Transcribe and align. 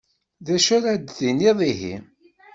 D 0.45 0.47
acu 0.55 0.71
ara 0.77 0.91
d-tiniḍ 0.95 1.59
ihi? 1.71 1.95